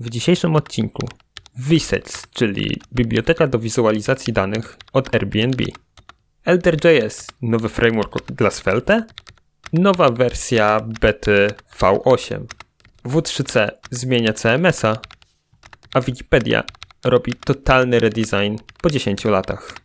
[0.00, 1.08] W dzisiejszym odcinku
[1.58, 5.64] Visets, czyli biblioteka do wizualizacji danych od Airbnb.
[6.44, 9.06] Elder.js, nowy framework dla Svelte,
[9.72, 11.48] nowa wersja bety
[11.78, 12.44] V8.
[13.04, 14.98] W3C zmienia CMS-a,
[15.94, 16.64] a Wikipedia
[17.04, 19.76] robi totalny redesign po 10 latach.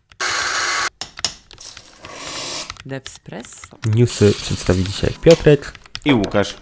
[2.86, 3.78] Devspresso.
[3.96, 5.74] Newsy przedstawi dzisiaj Piotrek.
[6.06, 6.56] I Łukasz.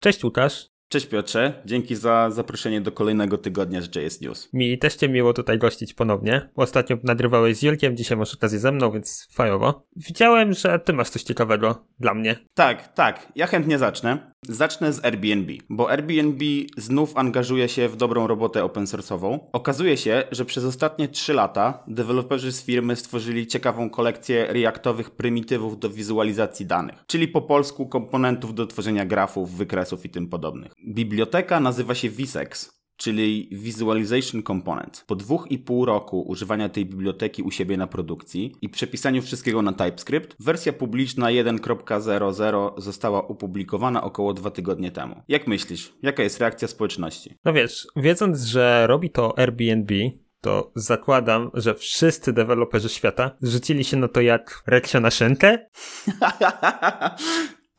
[0.00, 0.71] Cześć Łukasz.
[0.92, 4.48] Cześć Piotrze, dzięki za zaproszenie do kolejnego tygodnia z JS News.
[4.52, 6.48] Mi też cię miło tutaj gościć ponownie.
[6.56, 9.86] Ostatnio nagrywałeś z Julkiem, dzisiaj masz okazję ze mną, więc fajowo.
[9.96, 12.36] Widziałem, że ty masz coś ciekawego dla mnie.
[12.54, 14.31] Tak, tak, ja chętnie zacznę.
[14.48, 16.44] Zacznę z Airbnb, bo Airbnb
[16.76, 19.38] znów angażuje się w dobrą robotę open source'ową.
[19.52, 25.78] Okazuje się, że przez ostatnie 3 lata deweloperzy z firmy stworzyli ciekawą kolekcję reaktowych prymitywów
[25.78, 30.72] do wizualizacji danych, czyli po polsku komponentów do tworzenia grafów, wykresów i tym podobnych.
[30.88, 35.04] Biblioteka nazywa się Visex, czyli Visualization Component.
[35.06, 39.62] Po dwóch i pół roku używania tej biblioteki u siebie na produkcji i przepisaniu wszystkiego
[39.62, 45.22] na TypeScript, wersja publiczna 1.00 została opublikowana około dwa tygodnie temu.
[45.28, 47.38] Jak myślisz, jaka jest reakcja społeczności?
[47.44, 49.94] No wiesz, wiedząc, że robi to Airbnb,
[50.40, 55.58] to zakładam, że wszyscy deweloperzy świata rzucili się na to jak reksio na szynkę.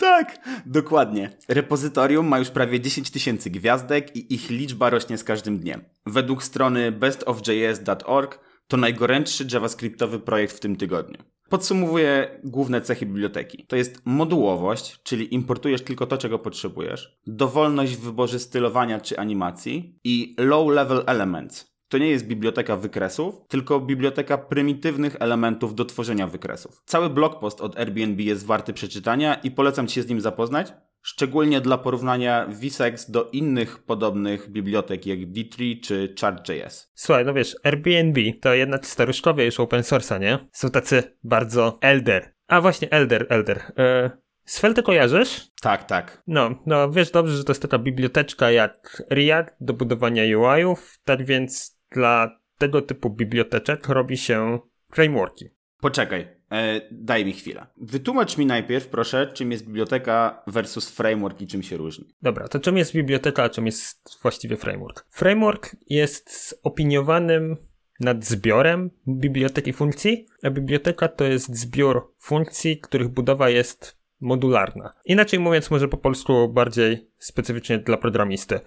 [0.03, 1.29] Tak, dokładnie.
[1.47, 5.81] Repozytorium ma już prawie 10 tysięcy gwiazdek i ich liczba rośnie z każdym dniem.
[6.05, 11.17] Według strony bestofjs.org to najgorętszy javascriptowy projekt w tym tygodniu.
[11.49, 13.65] Podsumowuję główne cechy biblioteki.
[13.67, 19.99] To jest modułowość, czyli importujesz tylko to, czego potrzebujesz, dowolność w wyborze stylowania czy animacji
[20.03, 26.81] i low-level elements, to nie jest biblioteka wykresów, tylko biblioteka prymitywnych elementów do tworzenia wykresów.
[26.85, 30.73] Cały blog post od Airbnb jest warty przeczytania i polecam Ci się z nim zapoznać,
[31.01, 36.91] szczególnie dla porównania Visex do innych podobnych bibliotek jak D3 czy Chart.js.
[36.93, 40.39] Słuchaj, no wiesz, Airbnb to jednak staruszkowie już open source'a, nie?
[40.51, 42.33] Są tacy bardzo elder.
[42.47, 43.71] A właśnie, elder, elder.
[43.77, 44.09] Eee,
[44.45, 45.47] Svelte kojarzysz?
[45.61, 46.23] Tak, tak.
[46.27, 51.25] No, no wiesz dobrze, że to jest taka biblioteczka jak React do budowania UI-ów, tak
[51.25, 54.59] więc dla tego typu biblioteczek robi się
[54.91, 55.49] frameworki.
[55.79, 57.67] Poczekaj, e, daj mi chwilę.
[57.77, 62.05] Wytłumacz mi najpierw, proszę, czym jest biblioteka versus framework i czym się różni.
[62.21, 65.05] Dobra, to czym jest biblioteka, a czym jest właściwie framework?
[65.09, 67.57] Framework jest opiniowanym
[67.99, 74.93] nad zbiorem biblioteki funkcji, a biblioteka to jest zbiór funkcji, których budowa jest modularna.
[75.05, 78.59] Inaczej mówiąc, może po polsku bardziej specyficznie dla programisty.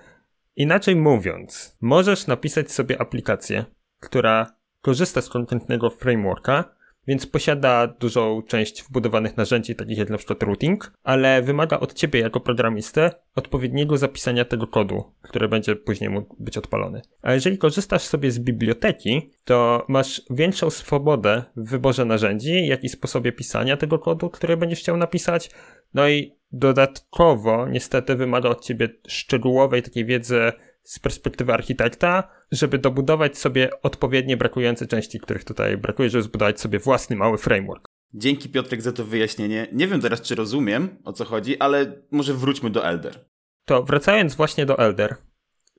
[0.57, 3.65] Inaczej mówiąc, możesz napisać sobie aplikację,
[4.01, 10.43] która korzysta z konkretnego frameworka, więc posiada dużą część wbudowanych narzędzi, takich jak na przykład
[10.43, 16.37] routing, ale wymaga od ciebie jako programisty odpowiedniego zapisania tego kodu, który będzie później mógł
[16.39, 17.03] być odpalony.
[17.23, 22.89] A jeżeli korzystasz sobie z biblioteki, to masz większą swobodę w wyborze narzędzi, jak i
[22.89, 25.51] sposobie pisania tego kodu, który będziesz chciał napisać.
[25.95, 30.53] No i dodatkowo niestety wymaga od ciebie szczegółowej takiej wiedzy
[30.83, 36.79] z perspektywy architekta, żeby dobudować sobie odpowiednie brakujące części, których tutaj brakuje, żeby zbudować sobie
[36.79, 37.87] własny mały framework.
[38.15, 39.69] Dzięki Piotrek za to wyjaśnienie.
[39.73, 43.25] Nie wiem teraz, czy rozumiem o co chodzi, ale może wróćmy do Elder.
[43.65, 45.17] To wracając właśnie do Elder,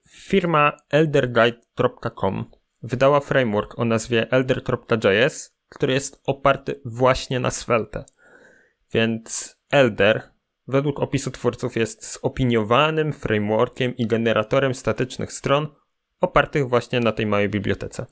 [0.09, 2.45] firma elderguide.com
[2.83, 8.05] wydała framework o nazwie elder.js, który jest oparty właśnie na Svelte.
[8.93, 10.36] Więc Elder
[10.67, 15.67] według opisu twórców jest zopiniowanym frameworkiem i generatorem statycznych stron
[16.21, 18.05] opartych właśnie na tej małej bibliotece.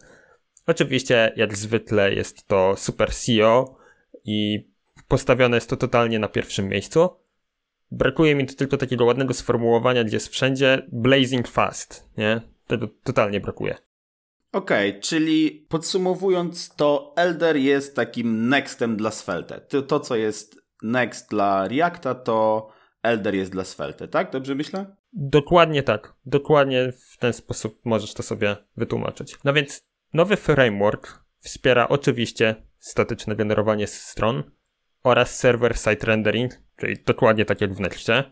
[0.68, 3.78] Oczywiście, jak zwykle, jest to super SEO
[4.24, 4.68] i
[5.08, 7.10] postawione jest to totalnie na pierwszym miejscu.
[7.92, 12.42] Brakuje mi tu tylko takiego ładnego sformułowania, gdzie jest wszędzie blazing fast, nie?
[12.68, 13.76] Tego totalnie brakuje.
[14.52, 19.62] Okej, okay, czyli podsumowując, to Elder jest takim nextem dla Svelte.
[19.62, 22.68] To, to co jest Next dla Reacta, to
[23.04, 24.32] Elder jest dla Svelte, tak?
[24.32, 24.96] Dobrze myślę?
[25.14, 26.14] Dokładnie tak.
[26.26, 29.38] Dokładnie w ten sposób możesz to sobie wytłumaczyć.
[29.44, 34.44] No więc nowy framework wspiera oczywiście statyczne generowanie stron
[35.04, 38.24] oraz server-side rendering, czyli dokładnie tak jak w Nextie.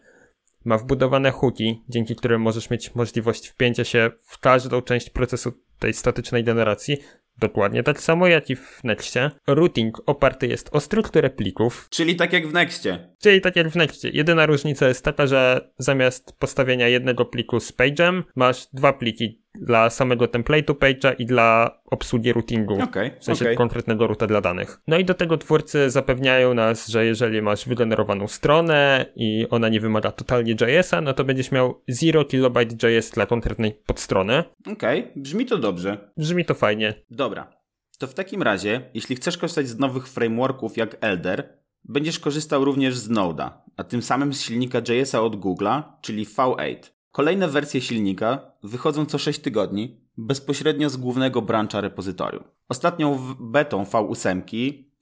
[0.66, 5.94] Ma wbudowane hooki, dzięki którym możesz mieć możliwość wpięcia się w każdą część procesu tej
[5.94, 6.98] statycznej generacji,
[7.38, 9.31] Dokładnie tak samo jak i w Nextie.
[9.47, 11.88] Routing oparty jest o strukturę plików.
[11.89, 13.12] Czyli tak jak w Nextie.
[13.24, 14.10] Czyli tak jak w Nextie.
[14.10, 19.90] Jedyna różnica jest taka, że zamiast postawienia jednego pliku z page'em, masz dwa pliki dla
[19.90, 22.84] samego template'u page'a i dla obsługi routingu.
[22.84, 23.56] Okay, w sensie okay.
[23.56, 24.81] konkretnego ruta dla danych.
[24.88, 29.80] No i do tego twórcy zapewniają nas, że jeżeli masz wygenerowaną stronę i ona nie
[29.80, 34.44] wymaga totalnie JS-a, no to będziesz miał 0 kilobyte JS dla konkretnej podstrony.
[34.72, 36.12] Okej, okay, brzmi to dobrze.
[36.18, 36.94] Brzmi to fajnie.
[37.10, 37.64] Dobra.
[38.00, 42.97] To w takim razie, jeśli chcesz korzystać z nowych frameworków jak Elder, będziesz korzystał również
[42.97, 46.75] z Node'a, a tym samym z silnika JS-a od Google'a, czyli V8.
[47.12, 52.44] Kolejne wersje silnika wychodzą co 6 tygodni, bezpośrednio z głównego brancha repozytorium.
[52.69, 54.41] Ostatnią betą V8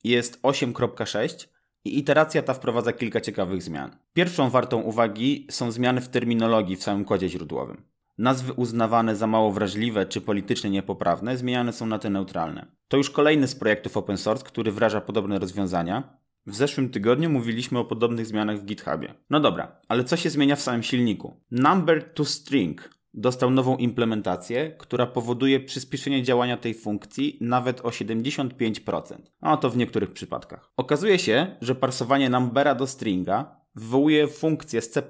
[0.03, 1.47] jest 8.6
[1.85, 3.97] i iteracja ta wprowadza kilka ciekawych zmian.
[4.13, 7.83] Pierwszą wartą uwagi są zmiany w terminologii w samym kodzie źródłowym.
[8.17, 12.65] Nazwy uznawane za mało wrażliwe czy politycznie niepoprawne zmieniane są na te neutralne.
[12.87, 16.20] To już kolejny z projektów open source, który wdraża podobne rozwiązania.
[16.47, 19.13] W zeszłym tygodniu mówiliśmy o podobnych zmianach w GitHubie.
[19.29, 21.41] No dobra, ale co się zmienia w samym silniku?
[21.51, 29.15] Number to string dostał nową implementację, która powoduje przyspieszenie działania tej funkcji nawet o 75%.
[29.41, 30.71] A to w niektórych przypadkach.
[30.77, 35.03] Okazuje się, że parsowanie numbera do stringa wywołuje funkcję z C++,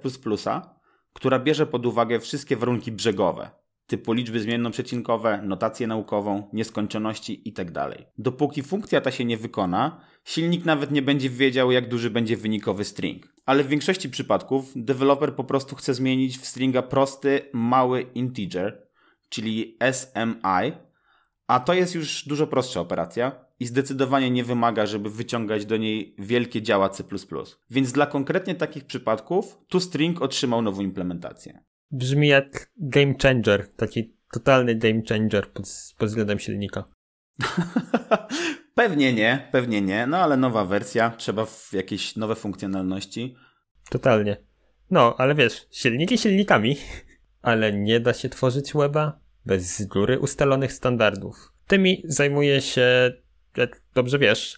[1.14, 3.50] która bierze pod uwagę wszystkie warunki brzegowe,
[3.92, 7.96] typu liczby zmienno-przecinkowe, notację naukową, nieskończoności itd.
[8.18, 12.84] Dopóki funkcja ta się nie wykona, silnik nawet nie będzie wiedział, jak duży będzie wynikowy
[12.84, 13.34] string.
[13.46, 18.88] Ale w większości przypadków deweloper po prostu chce zmienić w stringa prosty, mały integer,
[19.30, 20.72] czyli SMI,
[21.48, 26.16] a to jest już dużo prostsza operacja i zdecydowanie nie wymaga, żeby wyciągać do niej
[26.20, 27.04] wielkie działa C++.
[27.70, 31.71] Więc dla konkretnie takich przypadków toString otrzymał nową implementację.
[31.92, 35.66] Brzmi jak game changer, taki totalny game changer pod,
[35.98, 36.84] pod względem silnika.
[38.76, 43.36] pewnie nie, pewnie nie, no ale nowa wersja, trzeba w jakieś nowe funkcjonalności.
[43.90, 44.38] Totalnie.
[44.92, 46.78] No, ale wiesz, silniki silnikami,
[47.42, 51.54] ale nie da się tworzyć weba bez z góry ustalonych standardów.
[51.68, 53.12] Tymi zajmuje się,
[53.58, 54.58] jak dobrze wiesz,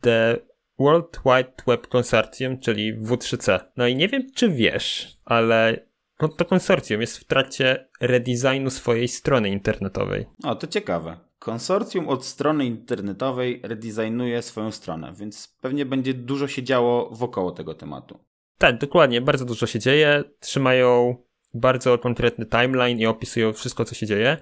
[0.00, 0.38] The
[0.78, 3.60] World Wide Web Consortium, czyli W3C.
[3.76, 5.86] No i nie wiem, czy wiesz, ale
[6.20, 10.26] no to konsorcjum jest w trakcie redesignu swojej strony internetowej.
[10.44, 11.20] O, to ciekawe.
[11.38, 17.74] Konsorcjum od strony internetowej redesignuje swoją stronę, więc pewnie będzie dużo się działo wokoło tego
[17.74, 18.18] tematu.
[18.58, 20.24] Tak, dokładnie, bardzo dużo się dzieje.
[20.40, 21.16] Trzymają
[21.54, 24.36] bardzo konkretny timeline i opisują wszystko, co się dzieje.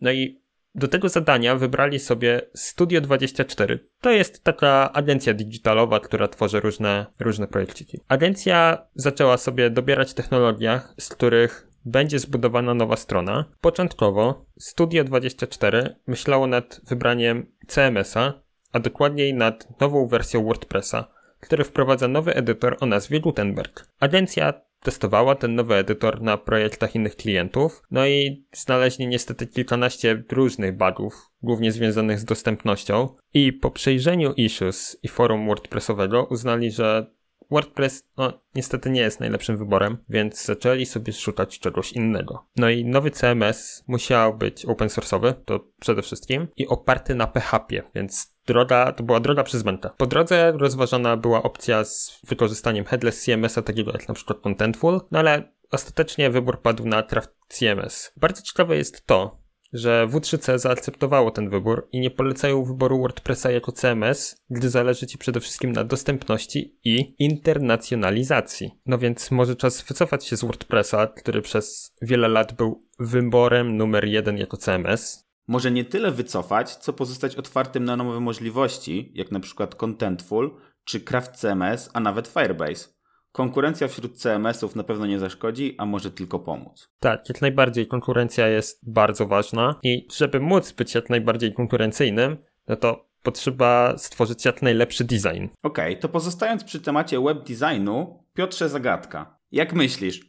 [0.00, 0.45] No i
[0.76, 3.78] do tego zadania wybrali sobie Studio 24.
[4.00, 8.00] To jest taka agencja digitalowa, która tworzy różne, różne projekciki.
[8.08, 13.44] Agencja zaczęła sobie dobierać technologie, z których będzie zbudowana nowa strona.
[13.60, 18.32] Początkowo Studio 24 myślało nad wybraniem CMS-a,
[18.72, 21.08] a dokładniej nad nową wersją WordPressa,
[21.40, 23.86] który wprowadza nowy edytor o nazwie Gutenberg.
[24.00, 30.76] Agencja testowała ten nowy edytor na projektach innych klientów, no i znaleźli niestety kilkanaście różnych
[30.76, 37.06] bugów, głównie związanych z dostępnością i po przejrzeniu issues i forum WordPressowego uznali, że
[37.50, 42.46] WordPress no, niestety nie jest najlepszym wyborem, więc zaczęli sobie szukać czegoś innego.
[42.56, 47.82] No i nowy CMS musiał być open source'owy, to przede wszystkim, i oparty na PHP,
[47.94, 49.90] więc droga, to była droga przez mękę.
[49.96, 55.18] Po drodze rozważana była opcja z wykorzystaniem headless CMS-a, takiego jak na przykład Contentful, no
[55.18, 58.12] ale ostatecznie wybór padł na Craft CMS.
[58.16, 63.72] Bardzo ciekawe jest to, że W3C zaakceptowało ten wybór i nie polecają wyboru WordPressa jako
[63.72, 68.70] CMS, gdy zależy Ci przede wszystkim na dostępności i internacjonalizacji.
[68.86, 74.04] No więc może czas wycofać się z WordPressa, który przez wiele lat był wyborem numer
[74.04, 75.25] jeden jako CMS.
[75.48, 81.00] Może nie tyle wycofać, co pozostać otwartym na nowe możliwości, jak na przykład Contentful czy
[81.00, 82.88] Craft CMS, a nawet Firebase.
[83.32, 86.88] Konkurencja wśród CMS-ów na pewno nie zaszkodzi, a może tylko pomóc.
[87.00, 92.36] Tak, jak najbardziej konkurencja jest bardzo ważna i żeby móc być jak najbardziej konkurencyjnym,
[92.68, 95.44] no to potrzeba stworzyć jak najlepszy design.
[95.62, 99.38] Okej, okay, to pozostając przy temacie web designu, Piotrze zagadka.
[99.52, 100.20] Jak myślisz,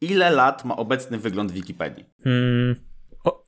[0.00, 2.04] ile lat ma obecny wygląd Wikipedii?
[2.24, 2.76] Hmm,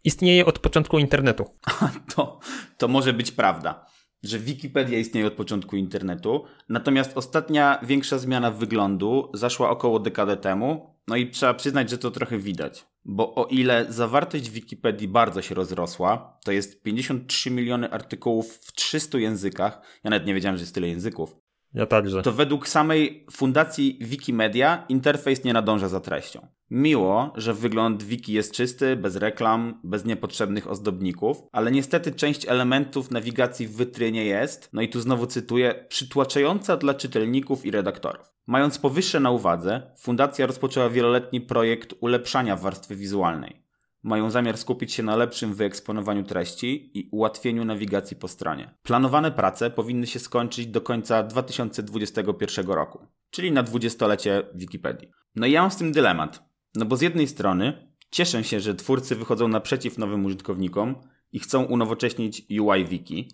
[0.04, 1.44] istnieje od początku internetu.
[2.14, 2.40] to,
[2.76, 3.86] to może być prawda
[4.22, 10.96] że Wikipedia istnieje od początku internetu, natomiast ostatnia większa zmiana wyglądu zaszła około dekadę temu,
[11.08, 12.86] no i trzeba przyznać, że to trochę widać.
[13.04, 19.18] Bo o ile zawartość Wikipedii bardzo się rozrosła, to jest 53 miliony artykułów w 300
[19.18, 21.36] językach, ja nawet nie wiedziałem, że jest tyle języków,
[21.74, 22.22] ja także.
[22.22, 26.46] To według samej fundacji Wikimedia interfejs nie nadąża za treścią.
[26.70, 33.10] Miło, że wygląd wiki jest czysty, bez reklam, bez niepotrzebnych ozdobników, ale niestety część elementów
[33.10, 38.32] nawigacji w wytrynie jest, no i tu znowu cytuję, przytłaczająca dla czytelników i redaktorów.
[38.46, 43.62] Mając powyższe na uwadze, fundacja rozpoczęła wieloletni projekt ulepszania warstwy wizualnej.
[44.02, 48.74] Mają zamiar skupić się na lepszym wyeksponowaniu treści i ułatwieniu nawigacji po stronie.
[48.82, 55.10] Planowane prace powinny się skończyć do końca 2021 roku, czyli na dwudziestolecie Wikipedii.
[55.36, 56.44] No i ja mam z tym dylemat,
[56.74, 60.96] no bo z jednej strony cieszę się, że twórcy wychodzą naprzeciw nowym użytkownikom
[61.32, 63.28] i chcą unowocześnić UI Wiki,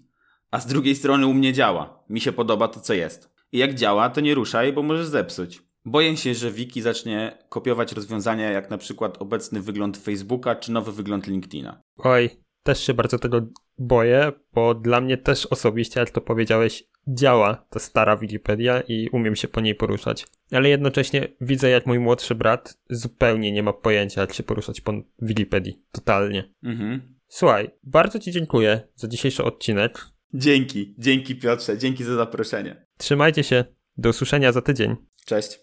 [0.51, 2.05] a z drugiej strony u mnie działa.
[2.09, 3.35] Mi się podoba to, co jest.
[3.53, 5.63] I jak działa, to nie ruszaj, bo możesz zepsuć.
[5.89, 10.93] Boję się, że Wiki zacznie kopiować rozwiązania jak na przykład obecny wygląd Facebooka czy nowy
[10.93, 11.83] wygląd LinkedIna.
[11.99, 12.31] Oj,
[12.63, 13.47] też się bardzo tego
[13.79, 19.37] boję, bo dla mnie też osobiście, jak to powiedziałeś, działa ta stara Wikipedia i umiem
[19.37, 20.27] się po niej poruszać.
[20.53, 24.93] Ale jednocześnie widzę, jak mój młodszy brat zupełnie nie ma pojęcia, jak się poruszać po
[25.23, 25.83] Wikipedii.
[25.93, 26.55] Totalnie.
[26.63, 27.19] Mhm.
[27.29, 30.07] Słuchaj, bardzo Ci dziękuję za dzisiejszy odcinek.
[30.35, 32.87] Dzięki, dzięki Piotrze, dzięki za zaproszenie.
[32.99, 33.65] Trzymajcie się.
[33.99, 34.97] Do usłyszenia za tydzień.
[35.27, 35.57] Cześć.